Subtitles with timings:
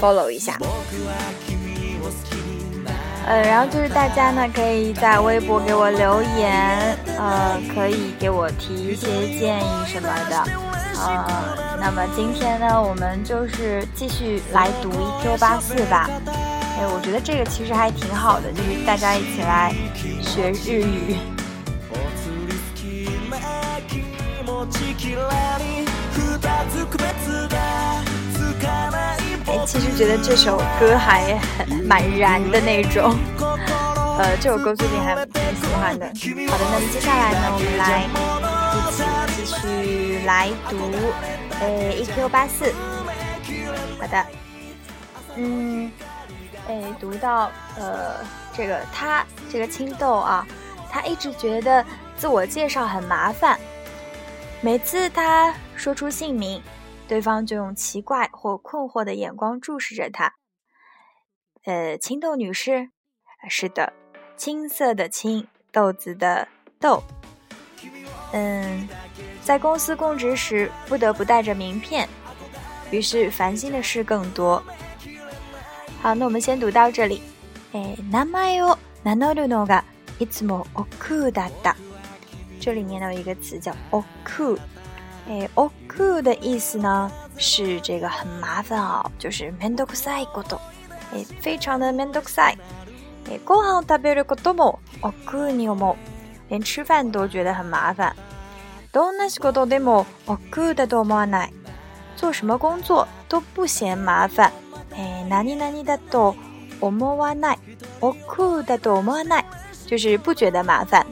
[0.00, 0.58] follow 一下，
[3.26, 9.06] 呃，然后就是大家呢可以在微博给我留言，呃，可以给我提一些
[9.38, 10.44] 建议什么的，
[11.00, 14.90] 呃，那么今天呢我们就是继续来读
[15.22, 19.72] Q 八四吧，哎，我觉得这个其实还挺好的，就是大家一起来
[20.24, 21.16] 学日语。
[29.66, 31.40] 其实觉得这首歌还
[31.88, 33.16] 蛮燃的那种，
[34.18, 36.06] 呃，这首歌最近还挺喜欢的。
[36.50, 38.04] 好的，那么接下来呢，我们来
[38.76, 39.00] 一起
[39.36, 40.76] 继续来读，
[41.60, 42.72] 呃一 Q 八四，
[43.98, 44.24] 好的，
[45.36, 45.90] 嗯，
[46.68, 48.16] 哎，读到呃，
[48.54, 50.46] 这个他这个青豆啊，
[50.92, 51.82] 他一直觉得
[52.18, 53.58] 自我介绍很麻烦，
[54.60, 56.60] 每次他说出姓名。
[57.06, 60.34] 对方就用奇怪或困惑的眼光注视着她。
[61.64, 62.90] 呃，青豆女士，
[63.48, 63.92] 是的，
[64.36, 66.46] 青色的青豆子的
[66.78, 67.02] 豆。
[68.32, 68.88] 嗯，
[69.42, 72.08] 在公司供职时不得不带着名片，
[72.90, 74.62] 于是烦心的事更多。
[76.02, 77.22] 好，那我们先读到这里。
[77.72, 79.82] 哎，なまを、なんるのが、
[80.18, 81.74] いつもおくだった。
[82.60, 84.58] 这里面有一个词叫おく。
[85.28, 90.60] えー、おくう的意思呢是这个很麻烦哦，就是めんどくさいこと，
[91.14, 92.58] えー、非常的めんどくさい。
[93.30, 98.12] えー、ご飯を食べることもおくうに思う，連吃饭都觉得很麻烦。
[98.92, 101.52] どんな仕事でもおくうだと思わない。
[102.16, 104.52] 做什么工作都不嫌麻烦。
[104.94, 106.36] えー、何々だと
[106.80, 107.58] 思わない。
[108.00, 109.44] おくうだと思わない，
[109.88, 111.04] 就是不觉得麻烦。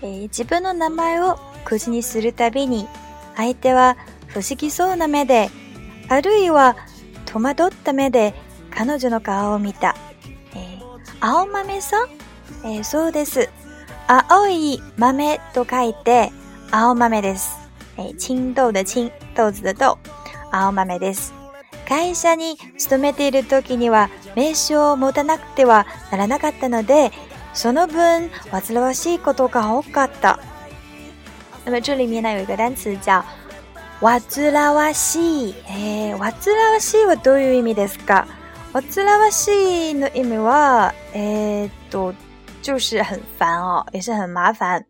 [0.00, 1.36] えー、自分の名前を
[1.68, 2.88] 口にするたびに
[3.36, 3.98] 相手は
[4.28, 5.50] 不思議そうな目で
[6.08, 6.76] あるいは
[7.26, 8.32] 戸惑った目で
[8.70, 9.94] 彼女の顔を見た。
[10.54, 10.80] えー、
[11.20, 12.08] 青豆さん、
[12.64, 13.50] えー、そうです。
[14.06, 16.32] 青い豆と書いて
[16.70, 17.58] 青豆です。
[17.98, 19.96] えー、青豆的青、豆子的豆、
[20.52, 21.34] 青豆です。
[21.86, 27.10] 会社に勤めている時には名刺を持たなくてはならなかったので、
[27.52, 30.38] その分煩わしいことが多かった。
[31.68, 33.22] 那么这里面呢有一个单词叫，
[34.00, 38.26] わ兹らわし，诶，わ兹らわしはどういう意味ですか？
[38.72, 42.14] わつらわしの意味は，诶，都
[42.62, 44.86] 就是很烦哦，也是很麻烦。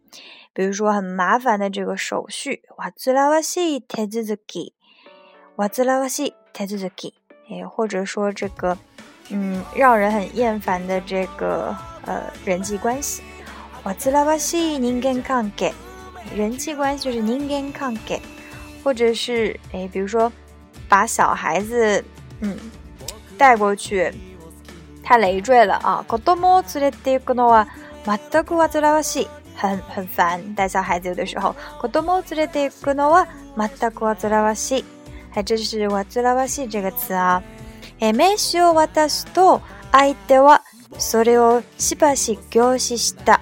[0.52, 4.72] 比如说很麻烦的这个手续，わつらわし手続き，
[5.56, 7.14] わつらわし手続き，
[7.50, 8.78] 诶，或者说这个，
[9.30, 13.22] 嗯，让人很厌烦的这个，呃，人际关系，
[13.82, 15.72] 瓦兹拉瓦西人間関係。
[16.36, 18.20] 人际关系是 ningen k a n
[18.84, 20.30] 或者是哎，比如说，
[20.88, 22.02] 把小孩子
[22.40, 22.56] 嗯
[23.36, 24.12] 带过去，
[25.02, 26.04] 太累赘了啊。
[29.60, 31.08] 很很烦带小孩子。
[31.08, 37.42] 有的时候 kotomo tsurete yuku n t r i s r r 这个词啊。
[37.98, 40.60] え名刺を渡すと相手は
[40.96, 43.40] それをしば凝視した。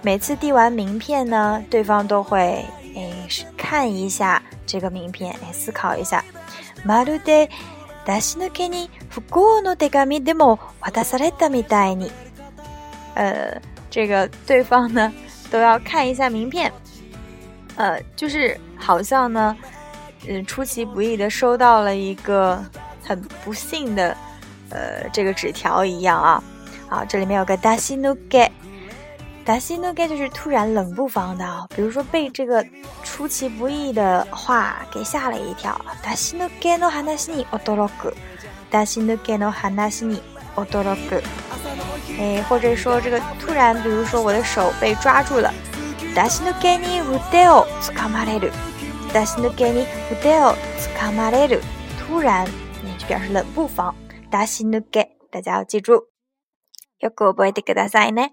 [0.00, 2.64] 每次递完名片呢，对方都会
[2.94, 3.12] 哎
[3.56, 6.24] 看一下这个名片，来思考一下。
[6.86, 7.48] マルデ、
[8.06, 12.10] 出し抜けに不幸の手紙でも渡されたみたいに，
[13.16, 13.60] 呃，
[13.90, 15.12] 这个对方呢
[15.50, 16.72] 都要看一下名片，
[17.76, 19.54] 呃，就是好像呢，
[20.28, 22.64] 嗯，出其不意的收到了一个
[23.02, 24.16] 很不幸的，
[24.70, 26.42] 呃，这个纸条一样啊。
[26.88, 28.48] 好，这里面有个出西抜给。
[29.48, 32.62] 达西诺感就是突然冷不防的，比如说被这个
[33.02, 35.80] 出其不意的话给吓了一跳。
[36.04, 38.12] 达西诺感诺汉达西尼奥多洛格，
[38.68, 40.20] 达西诺感诺汉达西尼
[40.56, 41.18] 奥多洛格。
[42.18, 45.50] 哎，或者说这个突然，比如说我的手被抓住了。
[46.14, 46.78] 达西诺给
[47.48, 48.52] 奥斯卡马住了。
[49.14, 49.64] 达西诺给
[50.34, 51.58] 奥斯卡马住了。
[51.98, 52.46] 突然，
[52.84, 53.96] 你就表示冷不防。
[54.30, 56.02] 达西诺感，大家要记住。
[56.98, 58.28] 要给我背的，可大塞呢。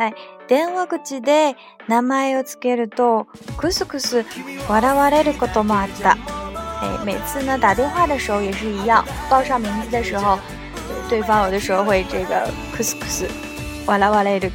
[0.00, 0.14] はい、
[0.48, 1.56] 電話口で
[1.86, 3.26] 名前をつけると
[3.58, 4.24] クスクス
[4.66, 6.16] 笑われることもあった。
[7.04, 10.38] 每次在打電話的時候也是一样，报上名字的時候，
[11.06, 13.26] 对方有的时候会这个，クスクス、
[13.86, 14.50] 笑われる，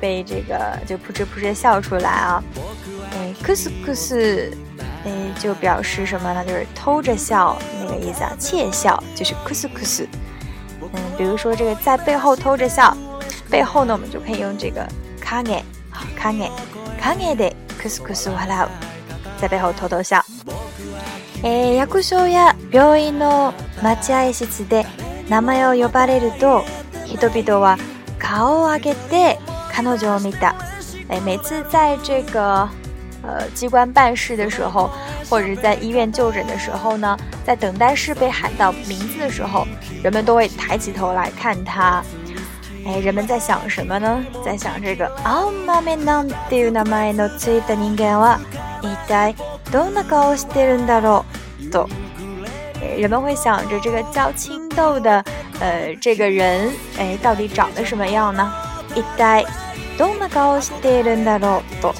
[0.00, 2.42] 被这个就扑哧扑哧笑出来啊。
[3.44, 4.52] クスクス，
[5.04, 6.44] 哎，就表示什么呢？
[6.44, 10.08] 就是偷着笑那个意思啊，窃笑就是クスクス。
[10.80, 12.96] 嗯，比如说这个在背后偷着笑。
[13.50, 14.86] 背后呢，我们就可以用这个
[15.20, 15.64] k a n y e
[16.16, 16.50] k a n e
[17.00, 17.52] k a n y e 的
[17.82, 18.68] kus kus h a l a
[19.40, 20.24] 在背后偷偷笑。
[21.42, 23.52] 哎，役所や病院の
[23.82, 24.86] 待ち合室で
[25.28, 26.64] 名前を呼ばれると
[27.06, 27.76] 人々は
[28.18, 29.38] 顔を上げて
[29.72, 30.54] 彼の上を見た。
[31.08, 32.68] 哎，每次在这个
[33.22, 34.88] 呃机关办事的时候，
[35.28, 39.66] 或者在医院就诊的时候呢，在等待室被喊到名字的时候，
[40.04, 42.00] 人们都会抬起头来看他。
[42.90, 44.22] えー、人们在想什么呢？
[44.44, 48.40] 在想这个青豆なんていう名前のついた人間は
[48.82, 49.36] 一体
[49.70, 51.24] どんな顔をしてるんだろ
[51.64, 51.88] うと、
[52.82, 55.24] え人们会想着这个叫青豆的
[55.60, 58.52] 呃这个人，哎，到底长得什么样呢？
[58.96, 59.46] 一体
[59.96, 61.94] どんな顔をしてるんだろうと、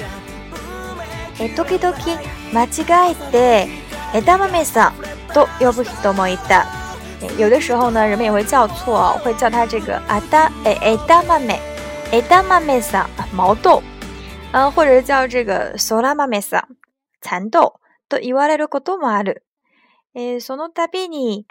[1.39, 1.95] え時々
[2.53, 3.69] 間違えて
[4.13, 4.99] 枝豆さん
[5.33, 6.80] と呼ぶ人もいた。
[7.39, 11.61] 有的时候呢，人们也会叫错，会叫它这个阿达诶诶达妈妹，
[12.11, 13.83] 诶达妈妹桑毛豆，
[14.53, 16.61] 嗯，或者叫这个索拉妈妹子，
[17.21, 17.75] 蚕豆。
[18.11, 19.45] 都言われることもある。
[20.17, 21.47] え、そのたに、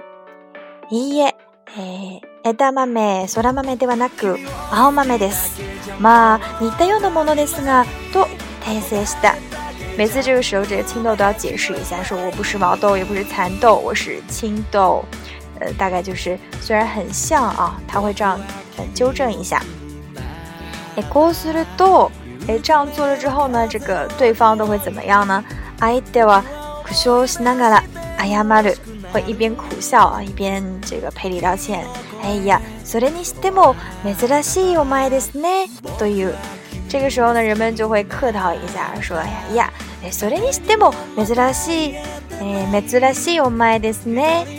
[0.90, 1.34] いいえ、
[1.78, 3.48] え、エタマメ、ソで
[3.88, 4.38] はなく、
[4.70, 5.54] 青豆です。
[6.02, 8.28] まあ、似たようなものですがと
[8.66, 9.36] 訂正した。
[9.98, 15.06] 每次这个时候，这个青豆都要解释一下，说我不是毛豆，也不是蚕豆，我是青豆。
[15.60, 18.40] 呃，大概就是虽然很像啊，他会这样
[18.78, 19.62] 呃纠正一下。
[20.96, 22.10] 哎，过时了都，
[22.48, 25.44] 哎，这样做了之后呢，这个对方都会怎么样呢？
[25.80, 26.44] 哎对哇，
[26.86, 27.84] 苦笑是那个了，
[28.18, 28.74] 哎呀妈的，
[29.12, 31.86] 会一边苦笑啊，一边这个赔礼道歉。
[32.24, 33.74] 哎呀，虽然你しても
[34.04, 35.70] 珍しいお前ですね。
[35.98, 36.30] 都有，
[36.90, 39.74] 这个时候呢，人们就会客套一下，说呀呀，
[40.04, 41.96] 哎，虽然你しても珍しい，
[42.42, 44.59] 哎，珍しいお前ですね。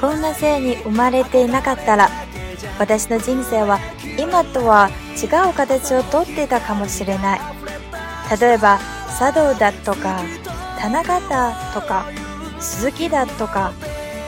[0.00, 2.08] こんな性に生まれていなかったら
[2.78, 3.78] 私の人生は
[4.18, 4.88] 今とは
[5.22, 7.40] 違う形をとっていたかもしれない
[8.40, 8.78] 例えば
[9.18, 10.18] 茶道だとか
[10.90, 12.06] 中だとか
[12.58, 13.74] 鈴木だとか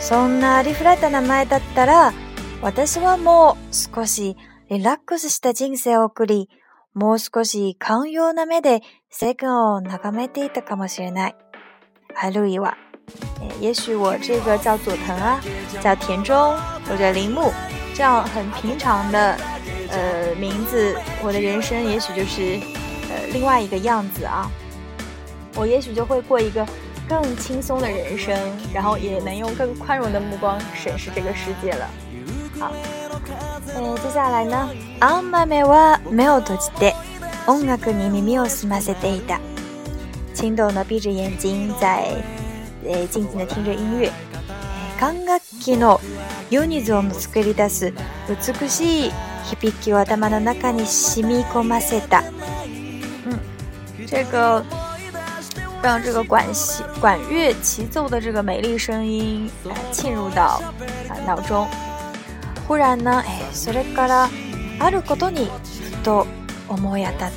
[0.01, 2.13] そんなありふれた名前だったら
[2.61, 4.37] 私はもう少し
[4.69, 6.51] リラックスした人生を送り
[6.93, 11.37] もう少し寛容な目で世間を眺めていたかもしれない
[12.15, 12.77] あるいは
[13.61, 15.41] 也许我这个叫佐藤啊，
[15.81, 16.57] 叫田中，
[16.89, 17.53] 或者铃木，
[17.95, 19.37] 这样很平常的，
[19.91, 22.59] 呃，名字，我的人生也许就是，
[23.11, 24.51] 呃，另外一个样子啊。
[25.55, 26.67] 我也许就会过一个
[27.07, 28.35] 更轻松的人生，
[28.73, 31.91] 然后也能用更宽容的目光审视这个世界了。
[32.59, 32.73] 好，
[33.75, 34.71] 呃，接下来呢
[35.03, 36.95] ，On my way，没有多期待，
[37.49, 39.39] 音乐に耳をすませていた，
[40.33, 42.09] 青豆呢，闭着眼睛在。
[43.11, 44.11] 静静的听着音乐，
[44.99, 45.77] 管楽器
[46.67, 47.69] ニゾンを作り出，
[48.29, 49.13] 美しい
[49.45, 52.25] 響きを頭の中に染み込ませた。
[53.25, 53.39] 嗯，
[54.07, 54.65] 这个
[55.81, 60.61] 让这个管弦管乐齐奏的这个美丽声音啊沁入到
[61.09, 61.69] 啊脑中。
[62.67, 64.29] 忽然呢，哎，それから
[64.81, 65.49] あることに
[66.03, 66.27] と
[66.69, 67.31] 思いやった。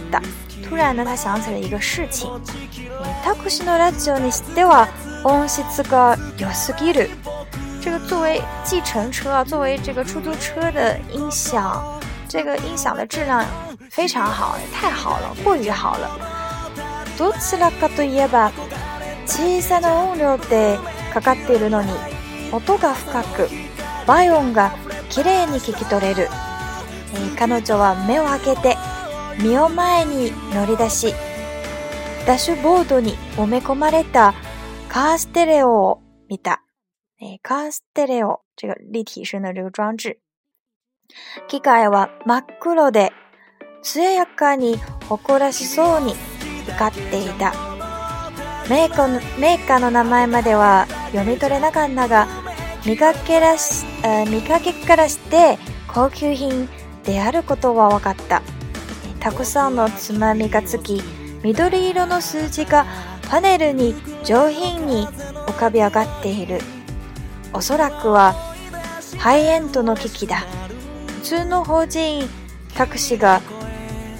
[0.69, 2.31] 突然呢，他想起了一个事情。
[3.23, 7.09] た苦しいのラジオにしてい音質が良すぎる。
[7.81, 11.81] 这个作为计程车啊，作为这个出租车的音响，
[12.29, 13.43] 这个音响的质量
[13.89, 16.09] 非常好，太好了，过于好了。
[17.17, 18.51] どちらかといえば
[19.25, 20.77] 小さな音量で
[21.11, 21.87] かかっているのに
[22.51, 23.47] 音が深く
[24.05, 24.73] オ音が
[25.09, 26.27] きれいに聞き取れる、
[27.13, 28.75] えー、彼女は目を開けて
[29.39, 31.13] 身を前に乗り出し
[32.27, 34.33] ダッシュボードに埋め込まれた
[34.95, 36.61] カーステレオを見た。
[37.21, 40.21] えー、カーステレオ这个立体声の这个装置。
[41.49, 43.11] 機械は真っ黒で、
[43.83, 44.77] 艶やかに
[45.09, 46.13] 誇らしそうに
[46.67, 47.51] 光っていた。
[48.69, 52.25] メーカーのメーカーの名前までは読み取れなかったが、
[52.85, 55.57] 見かけらし、えー、見かけからして
[55.93, 56.69] 高級品
[57.03, 58.41] であることは分かった。
[59.19, 61.01] たくさんのつまみがつき、
[61.43, 62.85] 緑色の数字が
[63.29, 65.07] パネルに上品に
[65.47, 66.59] 浮かび上がっている
[67.53, 68.35] おそらくは
[69.17, 70.43] ハイエンドの危機だ
[71.07, 72.27] 普通の法人
[72.75, 73.41] 博士が、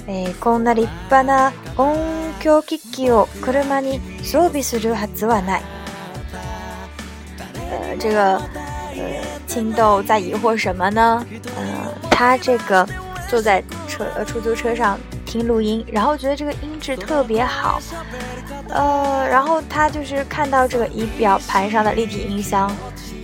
[0.08, 1.96] えー、こんな立派な音
[2.40, 5.62] 響機器を車に装備するはずはない。
[7.70, 8.38] 呃，这个
[8.94, 11.24] 呃，青豆在疑惑什么呢？
[11.56, 12.86] 呃，他这个
[13.28, 14.98] 坐在车出租车上
[15.42, 17.80] 录音，然后觉得这个音质特别好，
[18.68, 22.70] 呃，然后他就是看到这个仪表盘上的立体音箱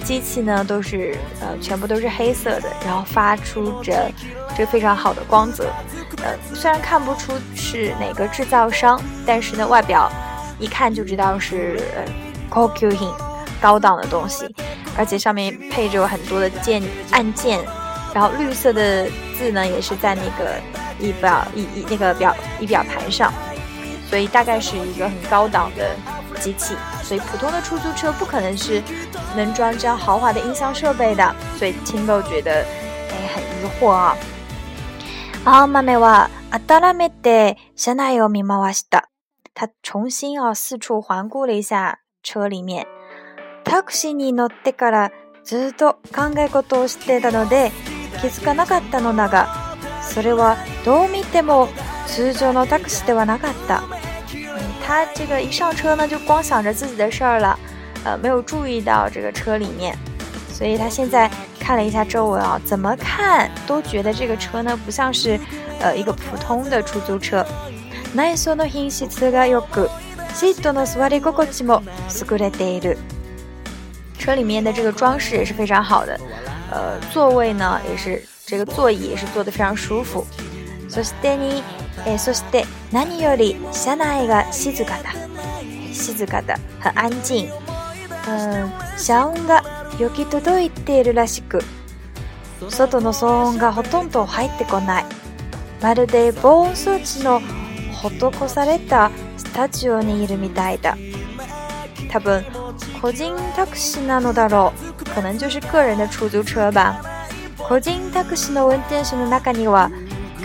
[0.05, 4.11] 机器呢，都是呃全部都是黑色的，然后发出着
[4.57, 5.71] 这非常好的光泽，
[6.23, 10.11] 呃，虽然看不出是哪个制造商，但是呢外表
[10.59, 11.79] 一看就知道是
[12.51, 13.15] c o 高 i n
[13.61, 14.45] 高档的东西，
[14.97, 17.61] 而且上面配着有很多的键按键，
[18.15, 19.07] 然后绿色的
[19.39, 20.82] 字呢也是在那个。
[21.03, 23.33] 仪表，仪仪那个表，仪表盘上，
[24.09, 25.97] 所以大概是一个很高档的
[26.41, 28.81] 机器，所以普通的出租车不可能是
[29.37, 32.65] 能装这样豪华的音响设备的，所以青豆觉得
[33.11, 34.17] 哎很疑惑啊。
[35.45, 36.31] 啊，马梅娃，
[36.69, 39.03] 当然没得，小奶油咪妈瓦西的，
[39.55, 42.87] 他重新啊四处环顾了一下车里面。
[43.65, 45.11] タクシーに乗ってから
[45.45, 47.71] ずっと考え事をしていたので
[48.21, 49.62] 気づかなかったのだが。
[50.13, 50.55] 所以，我
[50.85, 51.69] どう見ても
[52.07, 53.81] 通常のタクシーではなかった。
[54.87, 57.59] 他这个一上车呢，就光想着自己的事儿了，
[58.05, 59.97] 呃，没有注意到这个车里面。
[60.53, 65.41] 所以他现在看了一下周围啊，怎么看都觉得这个车呢不像是
[65.81, 67.43] 呃一个普通的出租车。
[68.13, 69.89] 内装の品質がよく、
[70.35, 72.99] シートの座り心地も優れている。
[74.19, 76.21] 车里面的这个装饰也是非常好的，
[76.71, 78.23] 呃，座位呢也是。
[78.53, 80.27] 这个座椅也是坐得非常舒服。
[80.87, 81.63] そしてに、
[82.05, 85.15] えー、そして何より車内が静かだ。
[85.91, 86.59] 静かだ。
[86.79, 87.49] 很安静。
[88.99, 89.63] 車音が
[89.99, 91.61] よき届いているらしく、
[92.69, 95.05] 外の騒音がほとんど入ってこない。
[95.81, 97.41] まるで防音装置の
[98.03, 100.95] 施されたスタジオにいるみたいだ。
[102.11, 102.45] 多分、
[103.01, 105.05] 個人タクシーなのだろう。
[105.15, 107.03] 可能就是个人的出租车吧。
[107.69, 109.91] 個人タクシーの運転手の中には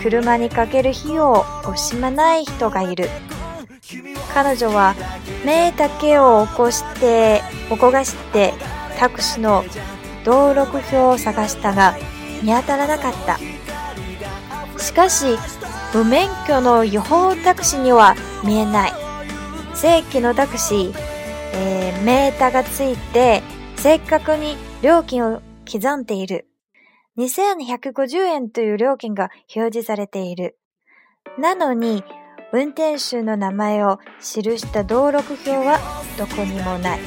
[0.02, 3.08] 車にかける費用を惜しまない人がいる
[4.34, 4.94] 彼女は
[5.44, 8.52] 目だけを起こして起こがして
[8.98, 9.64] タクシーの
[10.24, 11.96] 登録表を探したが
[12.42, 13.38] 見当たらなかった
[14.78, 15.36] しかし
[15.94, 18.92] 無免許の予報タクシーには見えない
[19.74, 20.94] 正規のタクシー、
[21.54, 23.42] えー、メーターがついて
[23.76, 26.47] 正確に料金を刻んでいる
[27.20, 30.56] 二千一百五十元という料金が表示されている。
[31.36, 32.04] なのに
[32.52, 34.24] 運転手の名前を記
[34.56, 35.80] した道路標は
[36.16, 37.00] どこにもない。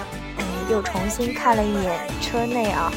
[0.71, 2.89] 又重新看了一眼车内啊，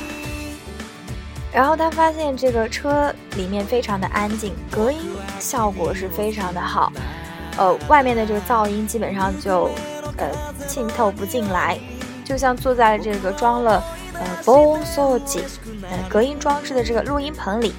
[1.53, 5.01] 然后他发现这个车里面非常的安静，隔音
[5.41, 6.93] 效果是非常的好，
[7.59, 9.69] 呃，外面的这个噪音基本上就
[10.19, 10.29] 呃
[10.69, 11.77] 渗透不进来。
[12.31, 13.83] 就像坐在这个装了
[14.15, 15.43] 呃 b o s o i
[15.91, 17.75] 呃隔音装置的这个录音棚里，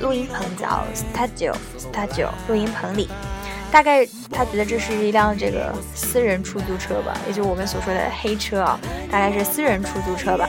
[0.00, 1.52] 录音棚叫 Studio
[1.92, 3.08] Studio，录音棚里，
[3.72, 8.78] 大概他觉得这是一辆这个私人出租车吧，也就我们所说的黑车啊，
[9.10, 10.48] 大概是私人出租车吧。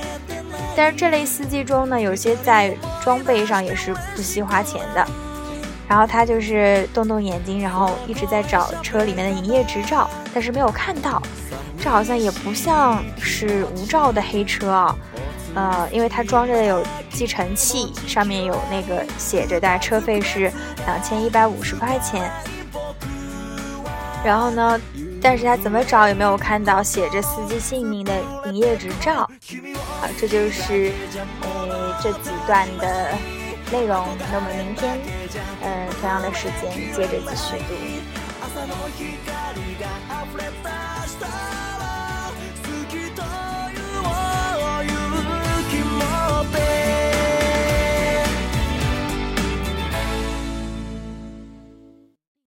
[0.76, 5.04] 但是这类司机中呢，有些在装备上也是不惜花钱的。
[5.88, 11.20] 然后他就是动动眼睛，然后一直在找车里面的营业执照，但是没有看到。
[11.82, 14.94] 这好像也不像是无照的黑车啊，
[15.56, 20.52] 呃，因为它装着有计程器，上面有那个写着的车费是
[20.86, 22.30] 两千一百五十块钱。
[24.26, 24.78] 然后呢，
[25.22, 28.12] 但是他怎么找也没有看到写着司机姓名的
[28.48, 29.22] 营业执照。
[30.02, 30.92] 好，这就是
[31.42, 33.14] 呃这几段的
[33.72, 34.06] 内容。
[34.30, 35.00] 那我们明天，
[35.64, 37.74] 嗯，同样的时间接着继续读。
[41.20, 41.79] stop